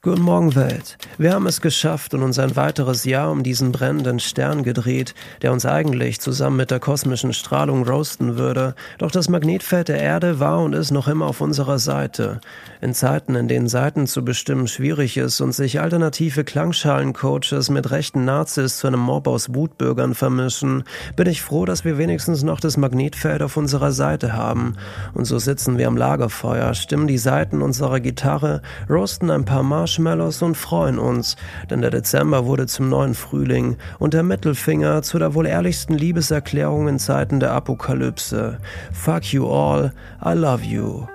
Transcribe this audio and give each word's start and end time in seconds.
Guten 0.00 0.22
Morgen, 0.22 0.54
Welt. 0.54 0.96
Wir 1.18 1.32
haben 1.32 1.48
es 1.48 1.60
geschafft 1.60 2.14
und 2.14 2.22
uns 2.22 2.38
ein 2.38 2.54
weiteres 2.54 3.02
Jahr 3.02 3.32
um 3.32 3.42
diesen 3.42 3.72
brennenden 3.72 4.20
Stern 4.20 4.62
gedreht, 4.62 5.12
der 5.42 5.52
uns 5.52 5.66
eigentlich 5.66 6.20
zusammen 6.20 6.56
mit 6.56 6.70
der 6.70 6.78
kosmischen 6.78 7.32
Strahlung 7.32 7.82
roasten 7.82 8.38
würde. 8.38 8.76
Doch 8.98 9.10
das 9.10 9.28
Magnetfeld 9.28 9.88
der 9.88 10.00
Erde 10.00 10.38
war 10.38 10.60
und 10.60 10.72
ist 10.72 10.92
noch 10.92 11.08
immer 11.08 11.26
auf 11.26 11.40
unserer 11.40 11.80
Seite. 11.80 12.40
In 12.80 12.94
Zeiten, 12.94 13.34
in 13.34 13.48
denen 13.48 13.66
Seiten 13.66 14.06
zu 14.06 14.24
bestimmen 14.24 14.68
schwierig 14.68 15.16
ist 15.16 15.40
und 15.40 15.50
sich 15.50 15.80
alternative 15.80 16.44
Klangschalencoaches 16.44 17.68
mit 17.68 17.90
rechten 17.90 18.24
Nazis 18.24 18.76
zu 18.76 18.86
einem 18.86 19.00
Mob 19.00 19.26
aus 19.26 19.52
Wutbürgern 19.52 20.14
vermischen, 20.14 20.84
bin 21.16 21.26
ich 21.26 21.42
froh, 21.42 21.64
dass 21.64 21.84
wir 21.84 21.98
wenigstens 21.98 22.44
noch 22.44 22.60
das 22.60 22.76
Magnetfeld 22.76 23.42
auf 23.42 23.56
unserer 23.56 23.90
Seite 23.90 24.32
haben. 24.32 24.76
Und 25.12 25.24
so 25.24 25.40
sitzen 25.40 25.76
wir 25.76 25.88
am 25.88 25.96
Lagerfeuer, 25.96 26.72
stimmen 26.74 27.08
die 27.08 27.18
Seiten 27.18 27.62
unserer 27.62 27.98
Gitarre, 27.98 28.62
roasten 28.88 29.32
ein 29.32 29.44
paar 29.44 29.64
Marsch 29.64 29.88
Marshmallows 29.98 30.42
und 30.42 30.56
freuen 30.56 30.98
uns, 30.98 31.36
denn 31.70 31.80
der 31.80 31.90
Dezember 31.90 32.44
wurde 32.46 32.66
zum 32.66 32.88
neuen 32.88 33.14
Frühling 33.14 33.76
und 33.98 34.14
der 34.14 34.22
Mittelfinger 34.22 35.02
zu 35.02 35.18
der 35.18 35.34
wohl 35.34 35.46
ehrlichsten 35.46 35.94
Liebeserklärung 35.94 36.86
in 36.88 37.00
Zeiten 37.00 37.40
der 37.40 37.52
Apokalypse. 37.52 38.58
Fuck 38.92 39.32
you 39.32 39.48
all, 39.48 39.92
I 40.24 40.34
love 40.34 40.64
you. 40.64 41.06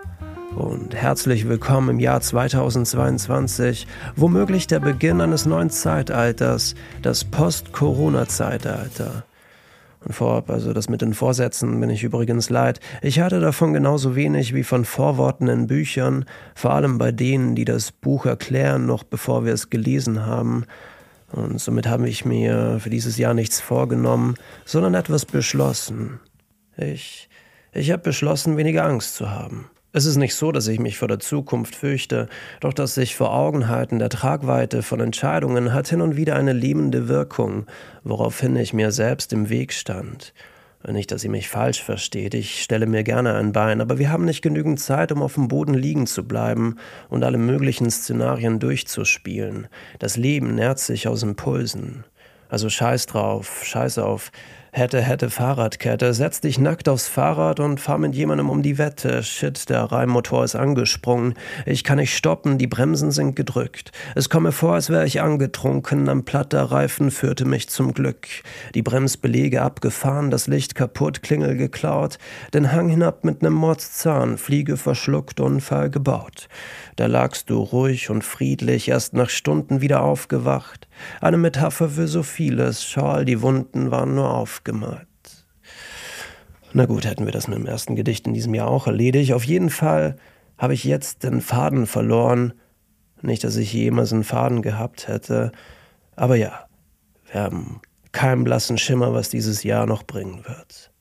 Und 0.55 0.93
herzlich 0.93 1.47
willkommen 1.47 1.91
im 1.91 1.99
Jahr 1.99 2.19
2022, 2.21 3.87
womöglich 4.15 4.67
der 4.67 4.81
Beginn 4.81 5.21
eines 5.21 5.45
neuen 5.45 5.69
Zeitalters, 5.69 6.75
das 7.01 7.23
Post-Corona-Zeitalter. 7.23 9.23
Und 10.05 10.13
vorab, 10.13 10.49
also 10.49 10.73
das 10.73 10.89
mit 10.89 11.01
den 11.01 11.13
Vorsätzen 11.13 11.79
bin 11.79 11.89
ich 11.89 12.03
übrigens 12.03 12.49
leid. 12.49 12.79
Ich 13.01 13.19
hatte 13.19 13.39
davon 13.39 13.73
genauso 13.73 14.15
wenig 14.15 14.53
wie 14.53 14.63
von 14.63 14.83
Vorworten 14.83 15.47
in 15.47 15.67
Büchern, 15.67 16.25
vor 16.55 16.73
allem 16.73 16.97
bei 16.97 17.11
denen, 17.11 17.55
die 17.55 17.65
das 17.65 17.91
Buch 17.91 18.25
erklären, 18.25 18.85
noch 18.85 19.03
bevor 19.03 19.45
wir 19.45 19.53
es 19.53 19.69
gelesen 19.69 20.25
haben. 20.25 20.65
Und 21.31 21.59
somit 21.59 21.87
habe 21.87 22.07
ich 22.07 22.25
mir 22.25 22.79
für 22.79 22.89
dieses 22.89 23.17
Jahr 23.17 23.33
nichts 23.33 23.59
vorgenommen, 23.59 24.35
sondern 24.65 24.93
etwas 24.93 25.25
beschlossen. 25.25 26.19
Ich, 26.77 27.29
ich 27.71 27.91
habe 27.91 28.03
beschlossen, 28.03 28.57
weniger 28.57 28.85
Angst 28.85 29.15
zu 29.15 29.31
haben. 29.31 29.69
Es 29.95 30.07
ist 30.07 30.17
nicht 30.17 30.33
so, 30.33 30.51
dass 30.51 30.67
ich 30.67 30.79
mich 30.79 30.97
vor 30.97 31.07
der 31.07 31.19
Zukunft 31.19 31.75
fürchte, 31.75 32.27
doch 32.61 32.73
das 32.73 32.95
sich 32.95 33.15
vor 33.15 33.31
Augen 33.31 33.67
halten 33.67 33.99
der 33.99 34.09
Tragweite 34.09 34.81
von 34.81 34.99
Entscheidungen 34.99 35.71
hat 35.71 35.87
hin 35.87 36.01
und 36.01 36.15
wieder 36.15 36.35
eine 36.35 36.51
lähmende 36.51 37.07
Wirkung, 37.07 37.67
woraufhin 38.03 38.55
ich 38.55 38.73
mir 38.73 38.91
selbst 38.91 39.31
im 39.33 39.49
Weg 39.49 39.71
stand. 39.71 40.33
Nicht, 40.91 41.11
dass 41.11 41.23
ihr 41.23 41.29
mich 41.29 41.47
falsch 41.47 41.83
versteht, 41.83 42.33
ich 42.33 42.63
stelle 42.63 42.87
mir 42.87 43.03
gerne 43.03 43.35
ein 43.35 43.51
Bein, 43.51 43.81
aber 43.81 43.99
wir 43.99 44.11
haben 44.11 44.25
nicht 44.25 44.41
genügend 44.41 44.79
Zeit, 44.79 45.11
um 45.11 45.21
auf 45.21 45.35
dem 45.35 45.47
Boden 45.47 45.75
liegen 45.75 46.07
zu 46.07 46.27
bleiben 46.27 46.77
und 47.09 47.23
alle 47.23 47.37
möglichen 47.37 47.91
Szenarien 47.91 48.57
durchzuspielen. 48.57 49.67
Das 49.99 50.17
Leben 50.17 50.55
nährt 50.55 50.79
sich 50.79 51.07
aus 51.07 51.21
Impulsen. 51.21 52.03
Also 52.49 52.67
scheiß 52.67 53.05
drauf, 53.05 53.61
scheiß 53.63 53.99
auf 53.99 54.31
Hätte, 54.75 55.01
hätte 55.01 55.29
Fahrradkette. 55.29 56.15
Setz 56.15 56.41
dich 56.41 56.57
nackt 56.57 56.89
aufs 56.89 57.07
Fahrrad 57.07 57.59
und 57.59 57.79
fahr 57.79 57.99
mit 57.99 58.15
jemandem 58.15 58.49
um 58.49 58.63
die 58.63 58.79
Wette. 58.79 59.21
Shit, 59.21 59.69
der 59.69 59.83
Reimmotor 59.83 60.43
ist 60.43 60.55
angesprungen. 60.55 61.35
Ich 61.67 61.83
kann 61.83 61.99
nicht 61.99 62.17
stoppen, 62.17 62.57
die 62.57 62.65
Bremsen 62.65 63.11
sind 63.11 63.35
gedrückt. 63.35 63.91
Es 64.15 64.31
komme 64.31 64.51
vor, 64.51 64.73
als 64.73 64.89
wäre 64.89 65.05
ich 65.05 65.21
angetrunken. 65.21 66.09
Am 66.09 66.25
platter 66.25 66.63
Reifen 66.63 67.11
führte 67.11 67.45
mich 67.45 67.69
zum 67.69 67.93
Glück. 67.93 68.27
Die 68.73 68.81
Bremsbelege 68.81 69.61
abgefahren, 69.61 70.31
das 70.31 70.47
Licht 70.47 70.73
kaputt, 70.73 71.21
Klingel 71.21 71.55
geklaut. 71.55 72.17
Den 72.55 72.71
Hang 72.71 72.89
hinab 72.89 73.25
mit 73.25 73.43
nem 73.43 73.53
Mordszahn, 73.53 74.39
Fliege 74.39 74.77
verschluckt, 74.77 75.39
Unfall 75.39 75.91
gebaut. 75.91 76.47
Da 76.95 77.05
lagst 77.05 77.51
du 77.51 77.59
ruhig 77.59 78.09
und 78.09 78.23
friedlich, 78.23 78.87
erst 78.87 79.13
nach 79.13 79.29
Stunden 79.29 79.81
wieder 79.81 80.01
aufgewacht. 80.01 80.87
Eine 81.21 81.37
Metapher 81.37 81.89
für 81.89 82.07
so 82.07 82.23
vieles. 82.23 82.83
Schau, 82.83 83.23
die 83.23 83.41
Wunden 83.41 83.91
waren 83.91 84.15
nur 84.15 84.33
aufgemalt. 84.63 85.07
Na 86.73 86.85
gut, 86.85 87.05
hätten 87.05 87.25
wir 87.25 87.31
das 87.31 87.47
mit 87.47 87.57
dem 87.57 87.65
ersten 87.65 87.95
Gedicht 87.95 88.25
in 88.25 88.33
diesem 88.33 88.53
Jahr 88.55 88.67
auch 88.67 88.87
erledigt. 88.87 89.33
Auf 89.33 89.43
jeden 89.43 89.69
Fall 89.69 90.15
habe 90.57 90.73
ich 90.73 90.83
jetzt 90.83 91.23
den 91.23 91.41
Faden 91.41 91.85
verloren. 91.85 92.53
Nicht, 93.21 93.43
dass 93.43 93.57
ich 93.57 93.71
jemals 93.73 94.11
einen 94.11 94.23
Faden 94.23 94.61
gehabt 94.61 95.07
hätte. 95.07 95.51
Aber 96.15 96.35
ja, 96.35 96.65
wir 97.31 97.41
haben 97.41 97.81
keinen 98.11 98.43
blassen 98.43 98.77
Schimmer, 98.77 99.13
was 99.13 99.29
dieses 99.29 99.63
Jahr 99.63 99.85
noch 99.85 100.03
bringen 100.03 100.43
wird. 100.47 100.91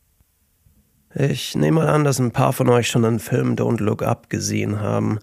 Ich 1.15 1.55
nehme 1.55 1.81
mal 1.81 1.89
an, 1.89 2.05
dass 2.05 2.19
ein 2.19 2.31
paar 2.31 2.55
von 2.55 2.71
euch 2.71 2.89
schon 2.89 3.03
den 3.03 3.19
Film 3.19 3.55
Don't 3.55 3.83
Look 3.83 4.03
Up 4.03 4.31
gesehen 4.31 4.81
haben. 4.81 5.19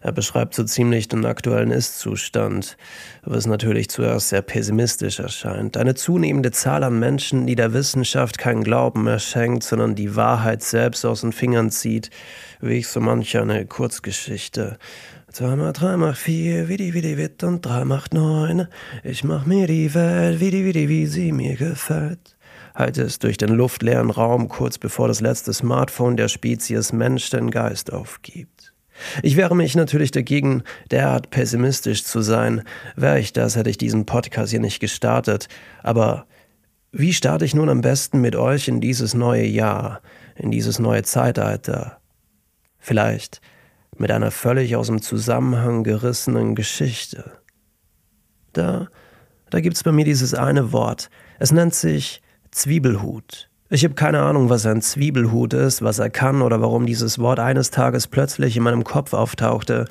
Er 0.00 0.12
beschreibt 0.12 0.54
so 0.54 0.62
ziemlich 0.62 1.08
den 1.08 1.26
aktuellen 1.26 1.72
Ist-Zustand, 1.72 2.76
was 3.24 3.46
natürlich 3.46 3.90
zuerst 3.90 4.28
sehr 4.28 4.42
pessimistisch 4.42 5.18
erscheint. 5.18 5.76
Eine 5.76 5.94
zunehmende 5.94 6.52
Zahl 6.52 6.84
an 6.84 7.00
Menschen, 7.00 7.48
die 7.48 7.56
der 7.56 7.72
Wissenschaft 7.72 8.38
keinen 8.38 8.62
Glauben 8.62 9.02
mehr 9.02 9.18
schenkt, 9.18 9.64
sondern 9.64 9.96
die 9.96 10.14
Wahrheit 10.14 10.62
selbst 10.62 11.04
aus 11.04 11.22
den 11.22 11.32
Fingern 11.32 11.70
zieht, 11.70 12.10
wie 12.60 12.74
ich 12.74 12.86
so 12.86 13.00
manch 13.00 13.36
eine 13.36 13.66
Kurzgeschichte. 13.66 14.78
Zwei 15.28 15.56
mal 15.56 15.72
drei 15.72 15.96
macht 15.96 16.18
vier, 16.18 16.68
wie 16.68 16.76
die, 16.76 16.94
wie 16.94 17.00
die 17.00 17.16
Witt 17.16 17.42
und 17.42 17.66
drei 17.66 17.84
macht 17.84 18.14
neun. 18.14 18.68
Ich 19.02 19.24
mach 19.24 19.44
mir 19.44 19.66
die 19.66 19.92
Welt, 19.92 20.38
wie 20.38 20.50
die, 20.52 20.64
wie 20.64 20.72
die, 20.72 20.88
wie 20.88 21.06
sie 21.06 21.32
mir 21.32 21.56
gefällt 21.56 22.36
halte 22.74 23.02
es 23.02 23.18
durch 23.18 23.36
den 23.36 23.50
luftleeren 23.50 24.10
Raum 24.10 24.48
kurz 24.48 24.78
bevor 24.78 25.08
das 25.08 25.20
letzte 25.20 25.52
Smartphone 25.52 26.16
der 26.16 26.28
Spezies 26.28 26.92
Mensch 26.92 27.30
den 27.30 27.50
Geist 27.50 27.92
aufgibt. 27.92 28.72
Ich 29.22 29.36
wehre 29.36 29.56
mich 29.56 29.74
natürlich 29.74 30.10
dagegen, 30.10 30.62
derart 30.90 31.30
pessimistisch 31.30 32.04
zu 32.04 32.20
sein. 32.20 32.62
Wäre 32.94 33.18
ich 33.18 33.32
das, 33.32 33.56
hätte 33.56 33.70
ich 33.70 33.78
diesen 33.78 34.06
Podcast 34.06 34.50
hier 34.50 34.60
nicht 34.60 34.80
gestartet. 34.80 35.48
Aber 35.82 36.26
wie 36.92 37.12
starte 37.12 37.44
ich 37.44 37.54
nun 37.54 37.68
am 37.68 37.80
besten 37.80 38.20
mit 38.20 38.36
euch 38.36 38.68
in 38.68 38.80
dieses 38.80 39.14
neue 39.14 39.46
Jahr, 39.46 40.02
in 40.36 40.50
dieses 40.50 40.78
neue 40.78 41.02
Zeitalter? 41.02 41.98
Vielleicht 42.78 43.40
mit 43.96 44.10
einer 44.10 44.30
völlig 44.30 44.76
aus 44.76 44.88
dem 44.88 45.02
Zusammenhang 45.02 45.84
gerissenen 45.84 46.54
Geschichte. 46.54 47.32
Da, 48.52 48.88
da 49.50 49.60
gibt's 49.60 49.82
bei 49.82 49.92
mir 49.92 50.04
dieses 50.04 50.34
eine 50.34 50.72
Wort. 50.72 51.10
Es 51.38 51.52
nennt 51.52 51.74
sich 51.74 52.21
Zwiebelhut. 52.52 53.48
Ich 53.70 53.82
habe 53.84 53.94
keine 53.94 54.20
Ahnung, 54.20 54.50
was 54.50 54.66
ein 54.66 54.82
Zwiebelhut 54.82 55.54
ist, 55.54 55.80
was 55.80 55.98
er 55.98 56.10
kann 56.10 56.42
oder 56.42 56.60
warum 56.60 56.84
dieses 56.84 57.18
Wort 57.18 57.40
eines 57.40 57.70
Tages 57.70 58.06
plötzlich 58.06 58.58
in 58.58 58.62
meinem 58.62 58.84
Kopf 58.84 59.14
auftauchte. 59.14 59.86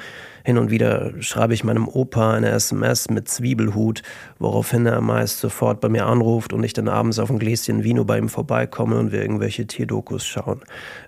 Hin 0.45 0.59
und 0.59 0.69
wieder 0.69 1.11
schreibe 1.19 1.55
ich 1.55 1.63
meinem 1.63 1.87
Opa 1.87 2.33
eine 2.33 2.49
SMS 2.51 3.09
mit 3.09 3.27
Zwiebelhut, 3.27 4.03
woraufhin 4.37 4.85
er 4.85 5.01
meist 5.01 5.39
sofort 5.39 5.81
bei 5.81 5.89
mir 5.89 6.05
anruft 6.05 6.53
und 6.53 6.63
ich 6.63 6.73
dann 6.73 6.87
abends 6.87 7.17
auf 7.17 7.31
ein 7.31 7.39
Gläschen 7.39 7.83
Vino 7.83 8.05
bei 8.05 8.19
ihm 8.19 8.29
vorbeikomme 8.29 8.99
und 8.99 9.11
wir 9.11 9.23
irgendwelche 9.23 9.65
Tierdokus 9.65 10.27
schauen. 10.27 10.61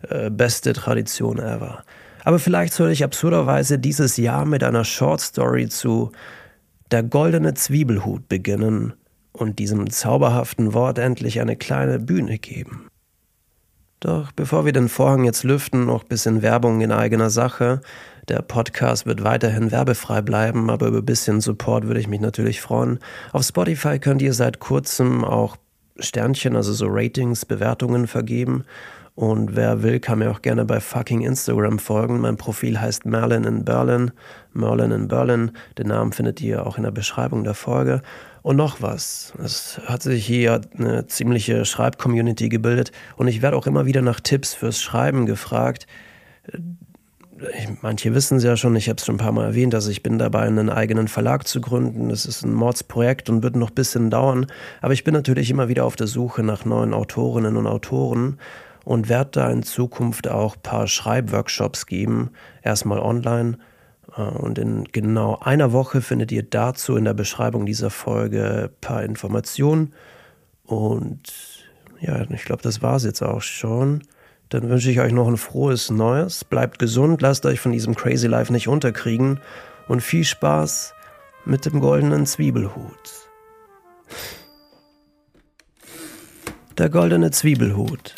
Äh, 0.10 0.32
beste 0.32 0.74
Tradition 0.74 1.38
ever. 1.38 1.84
Aber 2.24 2.40
vielleicht 2.40 2.74
soll 2.74 2.90
ich 2.90 3.04
absurderweise 3.04 3.78
dieses 3.78 4.18
Jahr 4.18 4.46
mit 4.46 4.64
einer 4.64 4.84
Short 4.84 5.22
Story 5.22 5.70
zu 5.70 6.12
Der 6.90 7.04
goldene 7.04 7.54
Zwiebelhut 7.54 8.28
beginnen 8.28 8.94
und 9.34 9.60
diesem 9.60 9.90
zauberhaften 9.90 10.74
Wort 10.74 11.00
endlich 11.00 11.42
eine 11.42 11.56
kleine 11.56 12.00
Bühne 12.00 12.38
geben. 12.38 12.88
Doch 14.00 14.32
bevor 14.32 14.66
wir 14.66 14.74
den 14.74 14.90
Vorhang 14.90 15.24
jetzt 15.24 15.44
lüften, 15.44 15.86
noch 15.86 16.04
bisschen 16.04 16.42
Werbung 16.42 16.82
in 16.82 16.92
eigener 16.92 17.30
Sache. 17.30 17.82
Der 18.28 18.42
Podcast 18.42 19.06
wird 19.06 19.24
weiterhin 19.24 19.72
werbefrei 19.72 20.22
bleiben, 20.22 20.70
aber 20.70 20.88
über 20.88 21.02
bisschen 21.02 21.42
Support 21.42 21.88
würde 21.88 22.00
ich 22.00 22.08
mich 22.08 22.20
natürlich 22.20 22.62
freuen. 22.62 23.00
Auf 23.32 23.44
Spotify 23.44 24.00
könnt 24.00 24.22
ihr 24.22 24.34
seit 24.34 24.60
kurzem 24.60 25.24
auch 25.24 25.58
Sternchen, 26.00 26.56
also 26.56 26.74
so 26.74 26.88
Ratings, 26.90 27.46
Bewertungen 27.46 28.08
vergeben. 28.08 28.66
Und 29.16 29.56
wer 29.56 29.84
will, 29.84 30.00
kann 30.00 30.20
mir 30.20 30.32
auch 30.32 30.42
gerne 30.42 30.66
bei 30.66 30.80
fucking 30.80 31.22
Instagram 31.22 31.78
folgen. 31.78 32.20
Mein 32.20 32.36
Profil 32.36 32.82
heißt 32.82 33.06
Merlin 33.06 33.44
in 33.44 33.64
Berlin. 33.64 34.12
Merlin 34.54 34.92
in 34.92 35.08
Berlin. 35.08 35.52
Den 35.78 35.88
Namen 35.88 36.14
findet 36.14 36.42
ihr 36.42 36.66
auch 36.66 36.78
in 36.78 36.84
der 36.84 36.92
Beschreibung 36.92 37.44
der 37.44 37.54
Folge. 37.54 38.02
Und 38.42 38.56
noch 38.56 38.82
was. 38.82 39.34
Es 39.42 39.80
hat 39.86 40.02
sich 40.02 40.26
hier 40.26 40.62
eine 40.78 41.06
ziemliche 41.06 41.64
Schreibcommunity 41.64 42.50
gebildet 42.50 42.92
und 43.16 43.28
ich 43.28 43.42
werde 43.42 43.56
auch 43.56 43.68
immer 43.68 43.86
wieder 43.86 44.02
nach 44.02 44.20
Tipps 44.20 44.54
fürs 44.54 44.82
Schreiben 44.82 45.26
gefragt. 45.26 45.88
Manche 47.82 48.14
wissen 48.16 48.38
es 48.38 48.44
ja 48.44 48.58
schon, 48.58 48.76
ich 48.76 48.90
habe 48.90 48.98
es 48.98 49.06
schon 49.06 49.16
ein 49.16 49.20
paar 49.20 49.32
Mal 49.32 49.46
erwähnt, 49.46 49.74
dass 49.74 49.88
ich 49.88 50.04
bin 50.04 50.18
dabei, 50.18 50.42
einen 50.42 50.70
eigenen 50.70 51.08
Verlag 51.08 51.48
zu 51.48 51.62
gründen. 51.62 52.10
Das 52.10 52.26
ist 52.26 52.44
ein 52.44 52.54
Mordsprojekt 52.54 53.30
und 53.30 53.44
wird 53.44 53.56
noch 53.56 53.70
ein 53.70 53.76
bisschen 53.76 54.10
dauern. 54.10 54.48
Aber 54.82 54.94
ich 54.94 55.04
bin 55.04 55.14
natürlich 55.14 55.50
immer 55.50 55.68
wieder 55.70 55.86
auf 55.86 55.96
der 55.96 56.08
Suche 56.08 56.44
nach 56.44 56.66
neuen 56.66 56.94
Autorinnen 56.94 57.56
und 57.56 57.68
Autoren 57.68 58.40
und 58.84 59.10
werde 59.10 59.32
da 59.32 59.50
in 59.50 59.64
Zukunft 59.64 60.28
auch 60.28 60.56
ein 60.56 60.62
paar 60.62 60.88
Schreibworkshops 60.88 61.86
geben. 61.86 62.32
Erstmal 62.62 63.00
online 63.00 63.58
äh, 64.18 64.22
und 64.22 64.58
in 64.58 64.86
genau 64.86 65.38
einer 65.40 65.72
Woche 65.72 66.02
findet 66.02 66.32
ihr 66.32 66.44
dazu 66.44 66.96
in 66.96 67.06
der 67.06 67.14
Beschreibung 67.14 67.66
dieser 67.66 67.90
Folge 67.90 68.70
ein 68.72 68.82
paar 68.82 69.04
Informationen. 69.04 69.94
Und 70.66 71.32
ja, 72.00 72.22
ich 72.30 72.44
glaube, 72.46 72.62
das 72.62 72.82
war 72.82 72.96
es 72.96 73.04
jetzt 73.04 73.22
auch 73.22 73.42
schon. 73.42 74.04
Dann 74.50 74.70
wünsche 74.70 74.92
ich 74.92 75.00
euch 75.00 75.14
noch 75.14 75.28
ein 75.28 75.38
frohes 75.38 75.90
Neues. 75.90 76.44
Bleibt 76.44 76.78
gesund, 76.78 77.22
lasst 77.22 77.46
euch 77.46 77.60
von 77.60 77.72
diesem 77.72 77.96
Crazy 77.96 78.28
Life 78.28 78.52
nicht 78.52 78.68
unterkriegen 78.68 79.40
und 79.88 80.02
viel 80.02 80.24
Spaß 80.24 80.94
mit 81.46 81.66
dem 81.66 81.80
goldenen 81.80 82.26
Zwiebelhut. 82.26 83.30
Der 86.78 86.90
goldene 86.90 87.32
Zwiebelhut. 87.32 88.16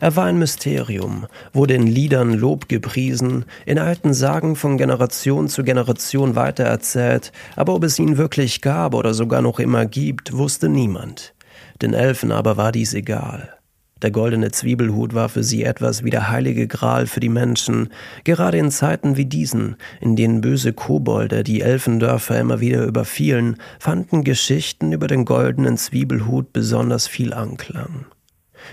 Er 0.00 0.14
war 0.16 0.26
ein 0.26 0.38
Mysterium, 0.38 1.26
wurde 1.52 1.74
in 1.74 1.86
Liedern 1.86 2.34
Lob 2.34 2.68
gepriesen, 2.68 3.44
in 3.64 3.78
alten 3.78 4.12
Sagen 4.12 4.56
von 4.56 4.76
Generation 4.76 5.48
zu 5.48 5.64
Generation 5.64 6.36
weitererzählt, 6.36 7.32
aber 7.56 7.74
ob 7.74 7.84
es 7.84 7.98
ihn 7.98 8.18
wirklich 8.18 8.60
gab 8.60 8.94
oder 8.94 9.14
sogar 9.14 9.40
noch 9.40 9.58
immer 9.58 9.86
gibt, 9.86 10.36
wusste 10.36 10.68
niemand. 10.68 11.34
Den 11.82 11.94
Elfen 11.94 12.32
aber 12.32 12.56
war 12.56 12.72
dies 12.72 12.94
egal. 12.94 13.56
Der 14.02 14.10
goldene 14.10 14.50
Zwiebelhut 14.50 15.14
war 15.14 15.30
für 15.30 15.42
sie 15.42 15.64
etwas 15.64 16.04
wie 16.04 16.10
der 16.10 16.28
heilige 16.28 16.68
Gral 16.68 17.06
für 17.06 17.20
die 17.20 17.30
Menschen, 17.30 17.88
gerade 18.24 18.58
in 18.58 18.70
Zeiten 18.70 19.16
wie 19.16 19.24
diesen, 19.24 19.76
in 20.02 20.16
denen 20.16 20.42
böse 20.42 20.74
Kobolde 20.74 21.42
die 21.42 21.62
Elfendörfer 21.62 22.38
immer 22.38 22.60
wieder 22.60 22.84
überfielen, 22.84 23.56
fanden 23.78 24.22
Geschichten 24.22 24.92
über 24.92 25.06
den 25.06 25.24
goldenen 25.24 25.78
Zwiebelhut 25.78 26.52
besonders 26.52 27.06
viel 27.06 27.32
Anklang. 27.32 28.04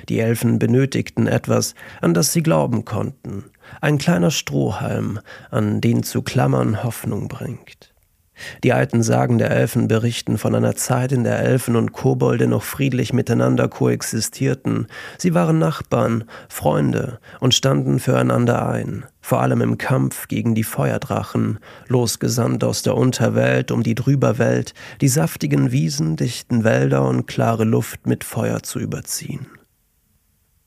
Die 0.10 0.20
Elfen 0.20 0.60
benötigten 0.60 1.28
etwas, 1.28 1.76
an 2.02 2.14
das 2.14 2.34
sie 2.34 2.44
glauben 2.44 2.86
konnten, 2.86 3.46
ein 3.82 3.98
kleiner 3.98 4.32
Strohhalm, 4.32 5.20
an 5.52 5.82
den 5.82 6.04
zu 6.04 6.22
klammern 6.22 6.84
Hoffnung 6.84 7.28
bringt. 7.28 7.94
Die 8.64 8.74
alten 8.74 9.04
Sagen 9.04 9.38
der 9.38 9.52
Elfen 9.52 9.88
berichten 9.88 10.38
von 10.38 10.56
einer 10.56 10.76
Zeit, 10.76 11.12
in 11.12 11.24
der 11.24 11.40
Elfen 11.40 11.76
und 11.76 11.94
Kobolde 11.94 12.48
noch 12.48 12.64
friedlich 12.64 13.14
miteinander 13.14 13.68
koexistierten. 13.68 14.88
Sie 15.18 15.34
waren 15.34 15.60
Nachbarn, 15.60 16.26
Freunde 16.50 17.20
und 17.40 17.54
standen 17.54 18.00
füreinander 18.00 18.68
ein, 18.68 19.06
vor 19.22 19.42
allem 19.42 19.62
im 19.62 19.78
Kampf 19.78 20.28
gegen 20.28 20.56
die 20.56 20.64
Feuerdrachen, 20.64 21.60
losgesandt 21.88 22.64
aus 22.64 22.82
der 22.82 22.96
Unterwelt 22.96 23.72
um 23.72 23.84
die 23.84 23.96
Drüberwelt, 23.96 24.74
die 25.02 25.10
saftigen 25.10 25.72
Wiesen, 25.72 26.16
dichten 26.16 26.64
Wälder 26.64 27.08
und 27.08 27.28
klare 27.28 27.66
Luft 27.66 28.08
mit 28.08 28.24
Feuer 28.24 28.64
zu 28.64 28.80
überziehen. 28.80 29.46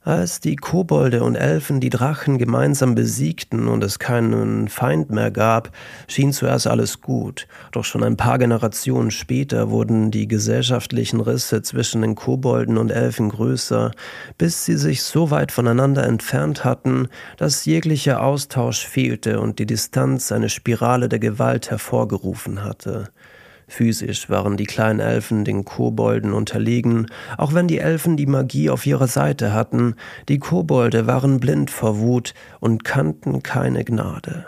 Als 0.06 0.38
die 0.38 0.54
Kobolde 0.54 1.24
und 1.24 1.34
Elfen 1.34 1.80
die 1.80 1.90
Drachen 1.90 2.38
gemeinsam 2.38 2.94
besiegten 2.94 3.66
und 3.66 3.82
es 3.82 3.98
keinen 3.98 4.68
Feind 4.68 5.10
mehr 5.10 5.32
gab, 5.32 5.72
schien 6.06 6.32
zuerst 6.32 6.68
alles 6.68 7.00
gut, 7.00 7.48
doch 7.72 7.84
schon 7.84 8.04
ein 8.04 8.16
paar 8.16 8.38
Generationen 8.38 9.10
später 9.10 9.68
wurden 9.68 10.12
die 10.12 10.28
gesellschaftlichen 10.28 11.20
Risse 11.20 11.60
zwischen 11.62 12.02
den 12.02 12.14
Kobolden 12.14 12.78
und 12.78 12.92
Elfen 12.92 13.30
größer, 13.30 13.90
bis 14.38 14.64
sie 14.64 14.76
sich 14.76 15.02
so 15.02 15.32
weit 15.32 15.50
voneinander 15.50 16.04
entfernt 16.04 16.62
hatten, 16.64 17.08
dass 17.36 17.64
jeglicher 17.64 18.22
Austausch 18.22 18.86
fehlte 18.86 19.40
und 19.40 19.58
die 19.58 19.66
Distanz 19.66 20.30
eine 20.30 20.50
Spirale 20.50 21.08
der 21.08 21.18
Gewalt 21.18 21.72
hervorgerufen 21.72 22.62
hatte. 22.62 23.08
Physisch 23.68 24.30
waren 24.30 24.56
die 24.56 24.64
kleinen 24.64 25.00
Elfen 25.00 25.44
den 25.44 25.64
Kobolden 25.64 26.32
unterlegen, 26.32 27.06
auch 27.36 27.52
wenn 27.52 27.66
die 27.66 27.78
Elfen 27.78 28.16
die 28.16 28.26
Magie 28.26 28.70
auf 28.70 28.86
ihrer 28.86 29.08
Seite 29.08 29.52
hatten, 29.52 29.96
die 30.28 30.38
Kobolde 30.38 31.06
waren 31.06 31.40
blind 31.40 31.70
vor 31.70 31.98
Wut 31.98 32.32
und 32.60 32.84
kannten 32.84 33.42
keine 33.42 33.84
Gnade. 33.84 34.46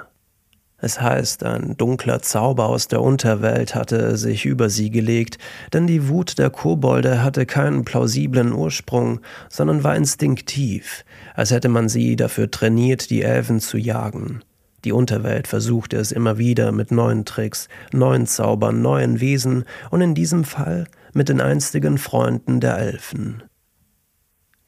Es 0.80 1.00
heißt, 1.00 1.42
ein 1.42 1.76
dunkler 1.76 2.22
Zauber 2.22 2.66
aus 2.66 2.86
der 2.86 3.02
Unterwelt 3.02 3.74
hatte 3.74 4.16
sich 4.16 4.46
über 4.46 4.70
sie 4.70 4.90
gelegt, 4.90 5.38
denn 5.72 5.88
die 5.88 6.08
Wut 6.08 6.38
der 6.38 6.50
Kobolde 6.50 7.24
hatte 7.24 7.46
keinen 7.46 7.84
plausiblen 7.84 8.52
Ursprung, 8.52 9.20
sondern 9.48 9.82
war 9.82 9.96
instinktiv, 9.96 11.04
als 11.34 11.50
hätte 11.50 11.68
man 11.68 11.88
sie 11.88 12.14
dafür 12.14 12.48
trainiert, 12.52 13.10
die 13.10 13.22
Elfen 13.22 13.58
zu 13.58 13.76
jagen. 13.76 14.44
Die 14.84 14.92
Unterwelt 14.92 15.48
versuchte 15.48 15.96
es 15.96 16.12
immer 16.12 16.38
wieder 16.38 16.70
mit 16.72 16.90
neuen 16.90 17.25
Tricks, 17.25 17.69
neuen 17.92 18.26
Zaubern, 18.26 18.80
neuen 18.80 19.20
Wesen 19.20 19.64
und 19.90 20.00
in 20.00 20.14
diesem 20.14 20.44
Fall 20.44 20.86
mit 21.12 21.28
den 21.28 21.40
einstigen 21.40 21.98
Freunden 21.98 22.60
der 22.60 22.78
Elfen. 22.78 23.42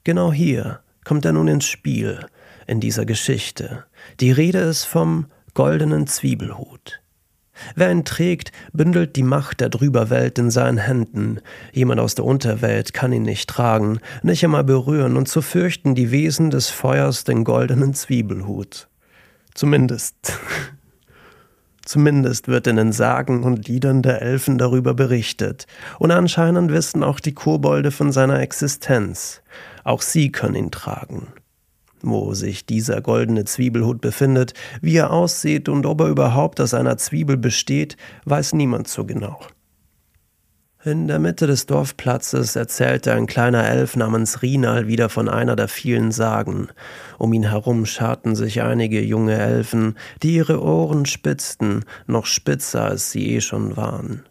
Genau 0.03 0.33
hier 0.33 0.81
kommt 1.05 1.25
er 1.25 1.33
nun 1.33 1.49
ins 1.49 1.67
Spiel, 1.67 2.27
in 2.67 2.81
dieser 2.81 3.05
Geschichte. 3.05 3.85
Die 4.19 4.33
Rede 4.33 4.59
ist 4.59 4.85
vom 4.85 5.27
goldenen 5.55 6.07
Zwiebelhut. 6.07 7.01
Wer 7.75 7.91
ihn 7.91 8.05
trägt, 8.05 8.53
bündelt 8.73 9.17
die 9.17 9.23
Macht 9.23 9.61
der 9.61 9.69
Drüberwelt 9.69 10.39
in 10.39 10.51
seinen 10.51 10.79
Händen. 10.79 11.41
Jemand 11.73 12.01
aus 12.01 12.15
der 12.15 12.25
Unterwelt 12.25 12.93
kann 12.93 13.12
ihn 13.12 13.23
nicht 13.23 13.49
tragen, 13.49 14.01
nicht 14.23 14.43
einmal 14.45 14.65
berühren, 14.65 15.17
und 15.17 15.29
so 15.29 15.43
fürchten 15.43 15.95
die 15.95 16.11
Wesen 16.11 16.51
des 16.51 16.71
Feuers 16.71 17.25
den 17.25 17.45
goldenen 17.45 17.95
Zwiebelhut. 17.95 18.90
Zumindest. 19.55 20.14
Zumindest 21.85 22.47
wird 22.47 22.67
in 22.67 22.76
den 22.76 22.93
Sagen 22.93 23.43
und 23.43 23.67
Liedern 23.67 24.02
der 24.02 24.23
Elfen 24.23 24.58
darüber 24.58 24.94
berichtet, 24.94 25.67
und 25.99 26.11
anscheinend 26.11 26.70
wissen 26.70 27.02
auch 27.02 27.19
die 27.19 27.35
Kobolde 27.35 27.91
von 27.91 28.12
seiner 28.12 28.38
Existenz. 28.38 29.43
Auch 29.82 30.02
sie 30.02 30.31
können 30.31 30.55
ihn 30.55 30.70
tragen. 30.70 31.29
Wo 32.02 32.32
sich 32.35 32.64
dieser 32.64 33.00
goldene 33.00 33.44
Zwiebelhut 33.44 34.00
befindet, 34.00 34.55
wie 34.81 34.97
er 34.97 35.11
aussieht 35.11 35.69
und 35.69 35.85
ob 35.85 36.00
er 36.00 36.08
überhaupt 36.08 36.61
aus 36.61 36.75
einer 36.75 36.97
Zwiebel 36.97 37.37
besteht, 37.37 37.97
weiß 38.25 38.52
niemand 38.52 38.87
so 38.87 39.05
genau. 39.05 39.41
In 40.82 41.09
der 41.09 41.19
Mitte 41.19 41.47
des 41.47 41.67
Dorfplatzes 41.67 42.56
erzählte 42.56 43.12
ein 43.12 43.27
kleiner 43.27 43.69
Elf 43.69 43.97
namens 43.97 44.41
Rinal 44.41 44.87
wieder 44.87 45.11
von 45.11 45.29
einer 45.29 45.55
der 45.55 45.69
vielen 45.69 46.11
Sagen. 46.11 46.69
Um 47.19 47.35
ihn 47.35 47.50
herum 47.50 47.85
scharten 47.85 48.35
sich 48.35 48.62
einige 48.62 49.03
junge 49.03 49.37
Elfen, 49.37 49.99
die 50.23 50.37
ihre 50.37 50.62
Ohren 50.62 51.05
spitzten, 51.05 51.85
noch 52.06 52.25
spitzer 52.25 52.82
als 52.82 53.11
sie 53.11 53.35
eh 53.35 53.43
schon 53.43 53.77
waren. 53.77 54.23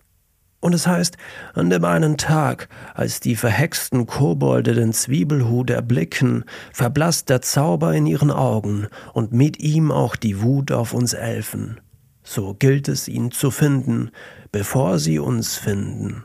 Und 0.59 0.73
es 0.73 0.87
heißt, 0.87 1.17
an 1.53 1.69
dem 1.69 1.85
einen 1.85 2.17
Tag, 2.17 2.67
als 2.95 3.19
die 3.19 3.35
verhexten 3.35 4.07
Kobolde 4.07 4.73
den 4.73 4.91
Zwiebelhut 4.91 5.69
erblicken, 5.69 6.45
verblasst 6.73 7.29
der 7.29 7.43
Zauber 7.43 7.93
in 7.93 8.07
ihren 8.07 8.31
Augen 8.31 8.87
und 9.13 9.31
mit 9.31 9.59
ihm 9.59 9.91
auch 9.91 10.15
die 10.15 10.41
Wut 10.41 10.71
auf 10.71 10.95
uns 10.95 11.13
Elfen. 11.13 11.79
So 12.23 12.55
gilt 12.55 12.87
es 12.87 13.07
ihn 13.07 13.29
zu 13.29 13.51
finden, 13.51 14.09
bevor 14.51 14.97
sie 14.97 15.19
uns 15.19 15.55
finden. 15.55 16.23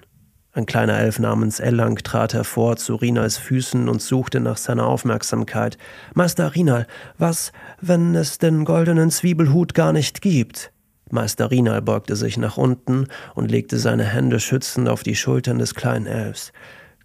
Ein 0.57 0.67
kleiner 0.67 0.97
Elf 1.01 1.19
namens 1.19 1.59
Ellang 1.59 1.97
trat 1.97 2.33
hervor 2.33 2.77
zu 2.77 2.95
Rinals 2.95 3.39
Füßen 3.39 3.89
und 3.89 4.01
suchte 4.01 4.39
nach 4.39 4.57
seiner 4.57 4.87
Aufmerksamkeit. 4.87 5.79
Meister 6.15 6.55
Rinal, 6.55 6.87
was, 7.19 7.51
wenn 7.81 8.15
es 8.15 8.39
den 8.39 8.65
goldenen 8.65 9.11
Zwiebelhut 9.11 9.75
gar 9.75 9.93
nicht 9.93 10.23
gibt? 10.23 10.71
Meister 11.11 11.51
Rinal 11.51 11.83
beugte 11.83 12.15
sich 12.15 12.39
nach 12.39 12.57
unten 12.57 13.09
und 13.35 13.51
legte 13.51 13.79
seine 13.79 14.05
Hände 14.05 14.39
schützend 14.39 14.89
auf 14.89 15.03
die 15.03 15.17
Schultern 15.17 15.59
des 15.59 15.75
kleinen 15.75 16.07
Elfs. 16.07 16.53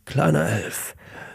Kleiner 0.06 0.48
Elf, 0.48 0.94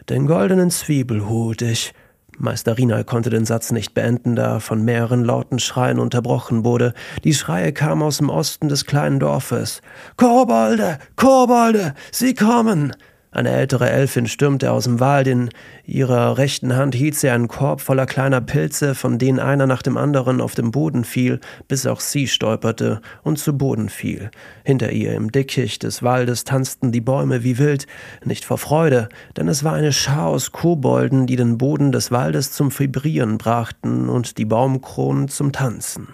den 0.08 0.28
goldenen 0.28 0.70
Zwiebelhut, 0.70 1.62
ich, 1.62 1.94
Meister 2.38 2.76
Rinal 2.76 3.04
konnte 3.04 3.30
den 3.30 3.44
Satz 3.44 3.70
nicht 3.70 3.94
beenden, 3.94 4.36
da 4.36 4.54
er 4.54 4.60
von 4.60 4.84
mehreren 4.84 5.24
lauten 5.24 5.58
Schreien 5.58 5.98
unterbrochen 5.98 6.64
wurde. 6.64 6.94
Die 7.22 7.34
Schreie 7.34 7.72
kamen 7.72 8.02
aus 8.02 8.18
dem 8.18 8.28
Osten 8.28 8.68
des 8.68 8.86
kleinen 8.86 9.20
Dorfes. 9.20 9.80
Kobolde! 10.16 10.98
Kobolde! 11.16 11.94
Sie 12.10 12.34
kommen! 12.34 12.94
Eine 13.34 13.50
ältere 13.50 13.90
Elfin 13.90 14.28
stürmte 14.28 14.70
aus 14.70 14.84
dem 14.84 15.00
Wald. 15.00 15.26
In 15.26 15.50
ihrer 15.84 16.38
rechten 16.38 16.76
Hand 16.76 16.94
hielt 16.94 17.16
sie 17.16 17.30
einen 17.30 17.48
Korb 17.48 17.80
voller 17.80 18.06
kleiner 18.06 18.40
Pilze, 18.40 18.94
von 18.94 19.18
denen 19.18 19.40
einer 19.40 19.66
nach 19.66 19.82
dem 19.82 19.96
anderen 19.96 20.40
auf 20.40 20.54
den 20.54 20.70
Boden 20.70 21.02
fiel, 21.02 21.40
bis 21.66 21.84
auch 21.84 21.98
sie 21.98 22.28
stolperte 22.28 23.00
und 23.24 23.40
zu 23.40 23.58
Boden 23.58 23.88
fiel. 23.88 24.30
Hinter 24.62 24.92
ihr 24.92 25.14
im 25.14 25.32
Dickicht 25.32 25.82
des 25.82 26.04
Waldes 26.04 26.44
tanzten 26.44 26.92
die 26.92 27.00
Bäume 27.00 27.42
wie 27.42 27.58
wild, 27.58 27.88
nicht 28.24 28.44
vor 28.44 28.58
Freude, 28.58 29.08
denn 29.36 29.48
es 29.48 29.64
war 29.64 29.72
eine 29.72 29.92
Schar 29.92 30.28
aus 30.28 30.52
Kobolden, 30.52 31.26
die 31.26 31.34
den 31.34 31.58
Boden 31.58 31.90
des 31.90 32.12
Waldes 32.12 32.52
zum 32.52 32.70
Vibrieren 32.70 33.36
brachten 33.36 34.08
und 34.08 34.38
die 34.38 34.44
Baumkronen 34.44 35.26
zum 35.26 35.50
Tanzen. 35.50 36.06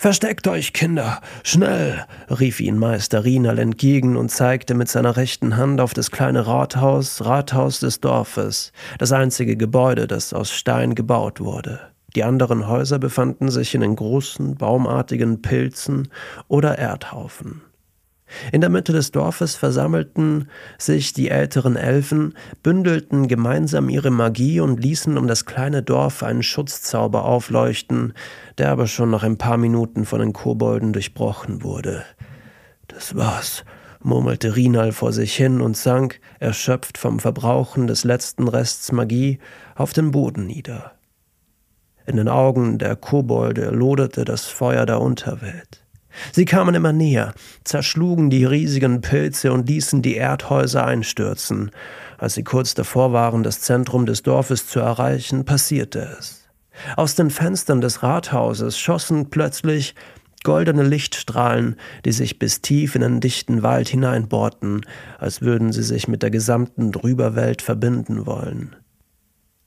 Versteckt 0.00 0.46
euch, 0.46 0.72
Kinder, 0.72 1.20
schnell, 1.42 2.06
rief 2.30 2.60
ihn 2.60 2.78
Meister 2.78 3.24
Rinal 3.24 3.58
entgegen 3.58 4.16
und 4.16 4.28
zeigte 4.30 4.74
mit 4.74 4.88
seiner 4.88 5.16
rechten 5.16 5.56
Hand 5.56 5.80
auf 5.80 5.92
das 5.92 6.12
kleine 6.12 6.46
Rathaus, 6.46 7.24
Rathaus 7.24 7.80
des 7.80 8.00
Dorfes, 8.00 8.72
das 8.98 9.10
einzige 9.10 9.56
Gebäude, 9.56 10.06
das 10.06 10.32
aus 10.32 10.52
Stein 10.52 10.94
gebaut 10.94 11.40
wurde. 11.40 11.80
Die 12.14 12.22
anderen 12.22 12.68
Häuser 12.68 13.00
befanden 13.00 13.50
sich 13.50 13.74
in 13.74 13.80
den 13.80 13.96
großen, 13.96 14.54
baumartigen 14.54 15.42
Pilzen 15.42 16.06
oder 16.46 16.78
Erdhaufen. 16.78 17.62
In 18.52 18.60
der 18.60 18.70
Mitte 18.70 18.92
des 18.92 19.10
Dorfes 19.10 19.56
versammelten 19.56 20.48
sich 20.78 21.12
die 21.12 21.30
älteren 21.30 21.76
Elfen, 21.76 22.34
bündelten 22.62 23.28
gemeinsam 23.28 23.88
ihre 23.88 24.10
Magie 24.10 24.60
und 24.60 24.80
ließen 24.80 25.16
um 25.18 25.26
das 25.26 25.46
kleine 25.46 25.82
Dorf 25.82 26.22
einen 26.22 26.42
Schutzzauber 26.42 27.24
aufleuchten, 27.24 28.12
der 28.58 28.70
aber 28.70 28.86
schon 28.86 29.10
nach 29.10 29.22
ein 29.22 29.38
paar 29.38 29.56
Minuten 29.56 30.04
von 30.04 30.20
den 30.20 30.32
Kobolden 30.32 30.92
durchbrochen 30.92 31.62
wurde. 31.62 32.04
Das 32.88 33.16
war's, 33.16 33.64
murmelte 34.02 34.56
Rinal 34.56 34.92
vor 34.92 35.12
sich 35.12 35.34
hin 35.34 35.60
und 35.60 35.76
sank, 35.76 36.20
erschöpft 36.38 36.98
vom 36.98 37.20
Verbrauchen 37.20 37.86
des 37.86 38.04
letzten 38.04 38.48
Rests 38.48 38.92
Magie, 38.92 39.38
auf 39.74 39.92
den 39.92 40.10
Boden 40.10 40.46
nieder. 40.46 40.92
In 42.06 42.16
den 42.16 42.28
Augen 42.28 42.78
der 42.78 42.96
Kobolde 42.96 43.70
loderte 43.70 44.24
das 44.24 44.46
Feuer 44.46 44.86
der 44.86 45.00
Unterwelt. 45.00 45.84
Sie 46.32 46.44
kamen 46.44 46.74
immer 46.74 46.92
näher, 46.92 47.34
zerschlugen 47.64 48.30
die 48.30 48.44
riesigen 48.44 49.00
Pilze 49.00 49.52
und 49.52 49.68
ließen 49.68 50.02
die 50.02 50.16
Erdhäuser 50.16 50.84
einstürzen. 50.84 51.70
Als 52.18 52.34
sie 52.34 52.44
kurz 52.44 52.74
davor 52.74 53.12
waren, 53.12 53.42
das 53.42 53.60
Zentrum 53.60 54.06
des 54.06 54.22
Dorfes 54.22 54.66
zu 54.66 54.80
erreichen, 54.80 55.44
passierte 55.44 56.16
es. 56.18 56.48
Aus 56.96 57.14
den 57.14 57.30
Fenstern 57.30 57.80
des 57.80 58.02
Rathauses 58.02 58.78
schossen 58.78 59.30
plötzlich 59.30 59.94
goldene 60.44 60.84
Lichtstrahlen, 60.84 61.76
die 62.04 62.12
sich 62.12 62.38
bis 62.38 62.60
tief 62.60 62.94
in 62.94 63.00
den 63.00 63.20
dichten 63.20 63.62
Wald 63.62 63.88
hineinbohrten, 63.88 64.82
als 65.18 65.42
würden 65.42 65.72
sie 65.72 65.82
sich 65.82 66.08
mit 66.08 66.22
der 66.22 66.30
gesamten 66.30 66.92
Drüberwelt 66.92 67.62
verbinden 67.62 68.26
wollen. 68.26 68.76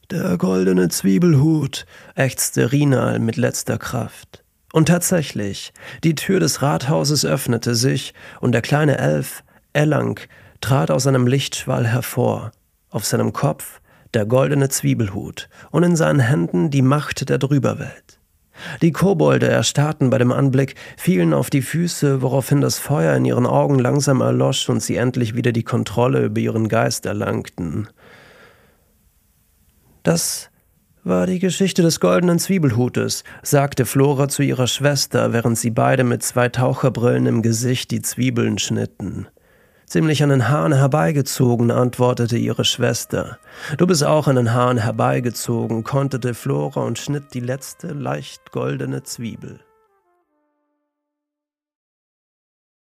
Der 0.10 0.38
goldene 0.38 0.90
Zwiebelhut, 0.90 1.86
ächzte 2.16 2.72
Rinal 2.72 3.20
mit 3.20 3.38
letzter 3.38 3.78
Kraft. 3.78 4.44
Und 4.74 4.88
tatsächlich, 4.88 5.74
die 6.04 6.16
Tür 6.16 6.40
des 6.40 6.62
Rathauses 6.62 7.26
öffnete 7.26 7.76
sich, 7.76 8.14
und 8.40 8.54
der 8.54 8.62
kleine 8.62 8.98
Elf, 8.98 9.44
Ellang, 9.74 10.20
trat 10.62 10.92
aus 10.92 11.08
einem 11.08 11.28
Lichtschwall 11.28 11.88
hervor, 11.88 12.52
auf 12.90 13.06
seinem 13.06 13.34
Kopf 13.34 13.82
der 14.14 14.26
goldene 14.26 14.70
Zwiebelhut 14.70 15.50
und 15.72 15.84
in 15.84 15.96
seinen 15.96 16.20
Händen 16.20 16.70
die 16.70 16.82
Macht 16.82 17.30
der 17.30 17.38
Drüberwelt. 17.38 18.20
Die 18.82 18.92
Kobolde 18.92 19.48
erstarrten 19.48 20.10
bei 20.10 20.18
dem 20.18 20.32
Anblick, 20.32 20.76
fielen 20.98 21.34
auf 21.34 21.50
die 21.50 21.62
Füße, 21.62 22.22
woraufhin 22.22 22.62
das 22.62 22.78
Feuer 22.78 23.16
in 23.16 23.26
ihren 23.26 23.48
Augen 23.48 23.80
langsam 23.80 24.22
erlosch 24.22 24.70
und 24.70 24.84
sie 24.84 24.98
endlich 24.98 25.36
wieder 25.36 25.52
die 25.52 25.64
Kontrolle 25.64 26.26
über 26.26 26.40
ihren 26.40 26.68
Geist 26.68 27.06
erlangten. 27.06 27.88
Das 30.04 30.51
war 31.04 31.26
die 31.26 31.40
Geschichte 31.40 31.82
des 31.82 32.00
goldenen 32.00 32.40
Zwiebelhutes, 32.40 33.24
sagte 33.42 33.86
Flora 33.86 34.28
zu 34.28 34.44
ihrer 34.44 34.68
Schwester, 34.68 35.34
während 35.34 35.58
sie 35.58 35.72
beide 35.72 36.04
mit 36.04 36.24
zwei 36.24 36.50
Taucherbrillen 36.50 37.26
im 37.26 37.42
Gesicht 37.42 37.92
die 37.92 38.02
Zwiebeln 38.02 38.60
schnitten. 38.60 39.28
Ziemlich 39.86 40.24
an 40.24 40.30
den 40.30 40.48
Haaren 40.48 40.74
herbeigezogen, 40.74 41.72
antwortete 41.72 42.38
ihre 42.38 42.64
Schwester. 42.64 43.40
Du 43.78 43.88
bist 43.88 44.04
auch 44.04 44.28
an 44.28 44.38
den 44.38 44.54
Haaren 44.54 44.78
herbeigezogen, 44.78 45.84
konterte 45.84 46.34
Flora 46.34 46.82
und 46.82 46.98
schnitt 46.98 47.34
die 47.34 47.42
letzte 47.42 47.88
leicht 47.88 48.52
goldene 48.52 49.04
Zwiebel. 49.04 49.60